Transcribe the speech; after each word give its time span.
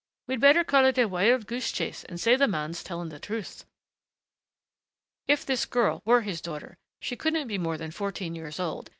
We'd 0.27 0.41
better 0.41 0.63
call 0.63 0.85
it 0.85 0.97
a 0.97 1.05
wild 1.05 1.45
goose 1.45 1.71
chase 1.71 2.03
and 2.05 2.19
say 2.19 2.35
the 2.35 2.47
man's 2.47 2.81
telling 2.83 3.09
the 3.09 3.19
truth." 3.19 3.65
"If 5.27 5.45
this 5.45 5.67
girl 5.67 6.01
were 6.05 6.21
his 6.21 6.41
daughter 6.41 6.75
she 6.99 7.15
couldn't 7.15 7.45
be 7.47 7.59
more 7.59 7.77
than 7.77 7.91
fourteen 7.91 8.33
years 8.33 8.59
old. 8.59 8.89